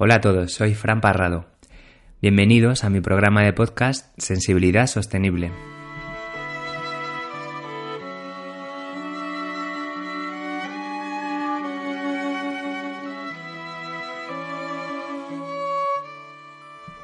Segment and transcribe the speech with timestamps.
[0.00, 1.46] Hola a todos, soy Fran Parrado.
[2.22, 5.50] Bienvenidos a mi programa de podcast Sensibilidad Sostenible.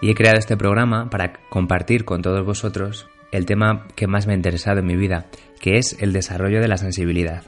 [0.00, 4.34] Y he creado este programa para compartir con todos vosotros el tema que más me
[4.34, 5.26] ha interesado en mi vida,
[5.58, 7.42] que es el desarrollo de la sensibilidad.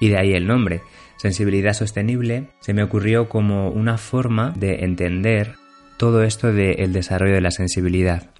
[0.00, 0.82] Y de ahí el nombre.
[1.16, 5.54] Sensibilidad sostenible se me ocurrió como una forma de entender
[5.96, 8.30] todo esto del desarrollo de la sensibilidad.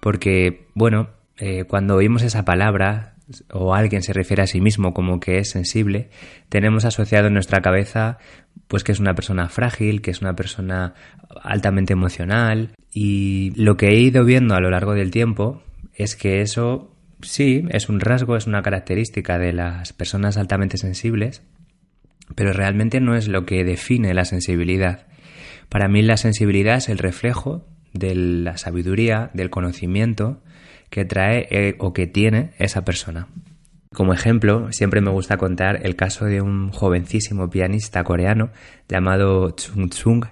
[0.00, 3.14] Porque, bueno, eh, cuando oímos esa palabra
[3.52, 6.10] o alguien se refiere a sí mismo como que es sensible,
[6.48, 8.18] tenemos asociado en nuestra cabeza
[8.68, 10.94] pues que es una persona frágil, que es una persona
[11.42, 15.62] altamente emocional y lo que he ido viendo a lo largo del tiempo
[15.94, 21.42] es que eso sí, es un rasgo, es una característica de las personas altamente sensibles,
[22.34, 25.06] pero realmente no es lo que define la sensibilidad.
[25.68, 30.42] Para mí la sensibilidad es el reflejo de la sabiduría, del conocimiento
[30.90, 33.28] que trae eh, o que tiene esa persona.
[33.92, 38.50] Como ejemplo, siempre me gusta contar el caso de un jovencísimo pianista coreano
[38.88, 40.26] llamado Chung Chung,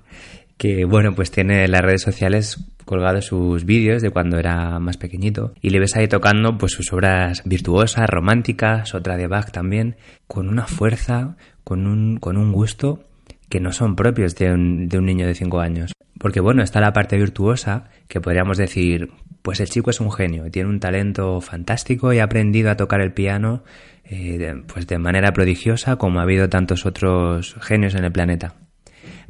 [0.56, 4.96] que bueno, pues tiene en las redes sociales colgado sus vídeos de cuando era más
[4.96, 9.96] pequeñito y le ves ahí tocando pues sus obras virtuosas, románticas, otra de Bach también,
[10.26, 13.04] con una fuerza, con un, con un gusto
[13.50, 15.92] que no son propios de un, de un niño de 5 años.
[16.18, 19.10] Porque bueno, está la parte virtuosa, que podríamos decir,
[19.42, 23.02] pues el chico es un genio, tiene un talento fantástico y ha aprendido a tocar
[23.02, 23.62] el piano
[24.04, 28.54] eh, pues de manera prodigiosa como ha habido tantos otros genios en el planeta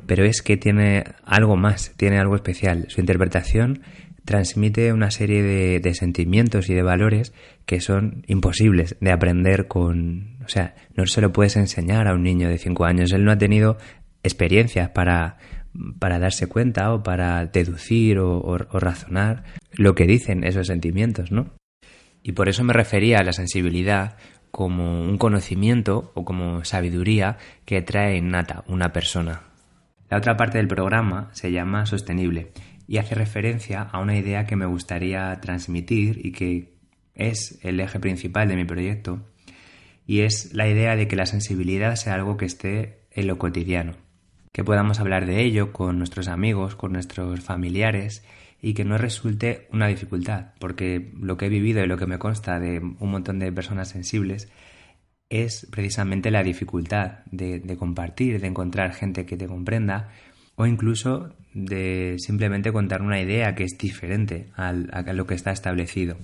[0.09, 2.87] pero es que tiene algo más, tiene algo especial.
[2.89, 3.83] Su interpretación
[4.25, 7.35] transmite una serie de, sentimientos y de valores
[7.67, 10.39] que son imposibles de aprender con...
[10.45, 13.13] O sea, no se lo puedes enseñar a un niño de 5 años.
[13.13, 13.77] Él no ha tenido
[14.23, 15.37] experiencias para,
[15.99, 21.53] para darse cuenta o para deducir o, o razonar lo que dicen esos sentimientos, ¿no?
[22.23, 24.17] Y por eso me refería a la sensibilidad
[24.51, 27.37] como un conocimiento o como sabiduría
[27.67, 29.48] que trae innata una persona.
[30.11, 32.53] La otra parte del programa se llama Sostenible
[32.87, 36.73] y hace referencia a una idea que me gustaría transmitir y que
[37.15, 39.27] es el eje principal de mi proyecto
[40.07, 43.93] y es la idea de que la sensibilidad sea algo que esté en lo cotidiano,
[44.53, 48.25] que podamos hablar de ello con nuestros amigos, con nuestros familiares
[48.63, 52.19] y que no resulte una dificultad, porque lo que he vivido y lo que me
[52.19, 54.49] consta de un montón de personas sensibles
[55.31, 60.09] es precisamente la dificultad de, compartir, de encontrar gente que te comprenda
[60.57, 66.19] o incluso de simplemente contar una idea que es diferente a lo que está establecido.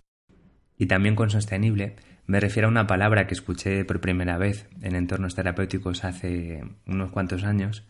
[0.79, 4.97] Y también con sostenible me refiero a una palabra que escuché por primera vez en
[4.97, 7.85] entornos terapéuticos hace unos cuantos años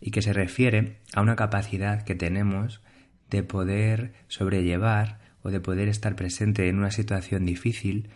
[0.00, 2.80] y que se refiere a una capacidad que tenemos
[3.28, 8.08] de poder sobrellevar o de poder estar presente en una situación difícil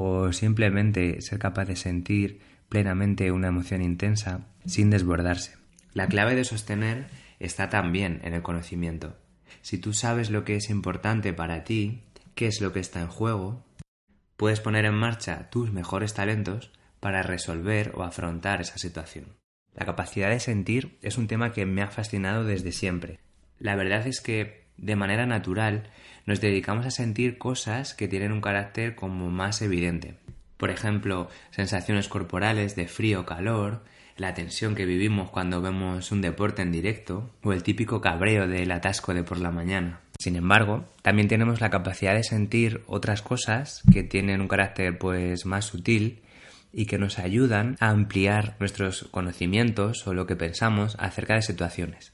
[0.00, 5.56] o simplemente ser capaz de sentir plenamente una emoción intensa sin desbordarse.
[5.92, 7.08] La clave de sostener
[7.40, 9.16] está también en el conocimiento.
[9.60, 12.04] Si tú sabes lo que es importante para ti,
[12.36, 13.64] qué es lo que está en juego,
[14.36, 16.70] puedes poner en marcha tus mejores talentos
[17.00, 19.36] para resolver o afrontar esa situación.
[19.74, 23.18] La capacidad de sentir es un tema que me ha fascinado desde siempre.
[23.58, 25.90] La verdad es que, de manera natural,
[26.26, 30.14] nos dedicamos a sentir cosas que tienen un carácter como más evidente.
[30.56, 33.84] Por ejemplo, sensaciones corporales de frío o calor,
[34.16, 38.70] la tensión que vivimos cuando vemos un deporte en directo o el típico cabreo del
[38.72, 40.00] atasco de por la mañana.
[40.18, 45.46] Sin embargo, también tenemos la capacidad de sentir otras cosas que tienen un carácter pues
[45.46, 46.22] más sutil
[46.72, 52.12] y que nos ayudan a ampliar nuestros conocimientos o lo que pensamos acerca de situaciones.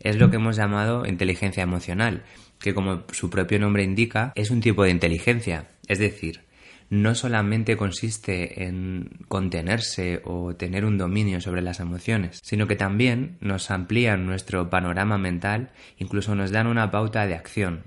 [0.00, 2.24] Es lo que hemos llamado inteligencia emocional
[2.60, 5.70] que como su propio nombre indica, es un tipo de inteligencia.
[5.88, 6.44] Es decir,
[6.90, 13.38] no solamente consiste en contenerse o tener un dominio sobre las emociones, sino que también
[13.40, 17.84] nos amplían nuestro panorama mental, incluso nos dan una pauta de acción.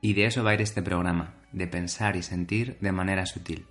[0.00, 3.66] Y de eso va a ir este programa, de pensar y sentir de manera sutil.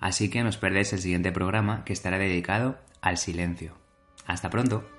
[0.00, 3.76] Así que no os perdéis el siguiente programa que estará dedicado al silencio.
[4.26, 4.95] Hasta pronto.